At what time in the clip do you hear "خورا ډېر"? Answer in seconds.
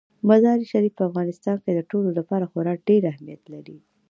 2.51-3.01